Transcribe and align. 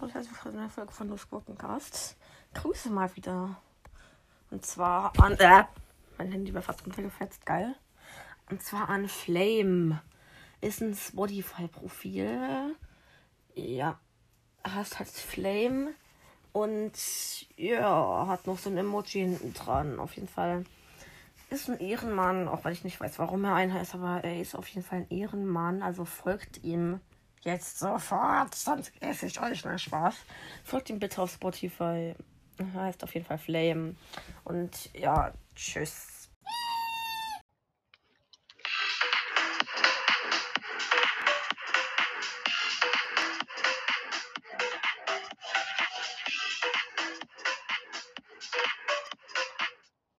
Hallo, 0.00 0.12
herzlich 0.12 0.32
willkommen 0.32 0.54
zu 0.54 0.60
einer 0.60 0.70
Folge 0.70 0.92
von 0.92 1.08
Los. 1.08 1.26
Grüße 2.54 2.90
mal 2.90 3.14
wieder. 3.16 3.60
Und 4.50 4.64
zwar 4.64 5.12
an. 5.20 5.34
Äh, 5.34 5.64
mein 6.16 6.32
Handy 6.32 6.54
war 6.54 6.62
fast 6.62 6.84
runtergefetzt, 6.86 7.44
geil. 7.44 7.74
Und 8.50 8.62
zwar 8.62 8.88
an 8.88 9.08
Flame. 9.08 10.00
Ist 10.60 10.80
ein 10.80 10.94
Spotify-Profil. 10.94 12.76
Ja. 13.54 13.98
Heißt 14.66 14.98
halt 14.98 15.08
Flame. 15.08 15.94
Und 16.52 16.92
ja, 17.56 18.26
hat 18.26 18.46
noch 18.46 18.58
so 18.58 18.70
ein 18.70 18.78
Emoji 18.78 19.20
hinten 19.20 19.52
dran. 19.52 20.00
Auf 20.00 20.14
jeden 20.14 20.28
Fall. 20.28 20.64
Ist 21.50 21.68
ein 21.70 21.80
Ehrenmann, 21.80 22.46
auch 22.46 22.64
weil 22.64 22.72
ich 22.74 22.84
nicht 22.84 23.00
weiß, 23.00 23.18
warum 23.18 23.44
er 23.44 23.54
einer 23.54 23.80
ist, 23.80 23.94
aber 23.94 24.22
er 24.22 24.40
ist 24.40 24.54
auf 24.54 24.68
jeden 24.68 24.86
Fall 24.86 24.98
ein 25.00 25.10
Ehrenmann. 25.10 25.82
Also 25.82 26.04
folgt 26.04 26.62
ihm 26.62 27.00
jetzt 27.40 27.78
sofort, 27.78 28.54
sonst 28.54 28.92
esse 29.00 29.26
ich 29.26 29.40
euch 29.40 29.64
nur 29.64 29.78
Spaß. 29.78 30.14
Folgt 30.64 30.90
ihm 30.90 30.98
bitte 30.98 31.22
auf 31.22 31.32
Spotify. 31.32 32.14
Heißt 32.74 33.02
auf 33.04 33.14
jeden 33.14 33.24
Fall 33.24 33.38
Flame. 33.38 33.94
Und 34.44 34.92
ja, 34.94 35.32
tschüss. 35.54 36.17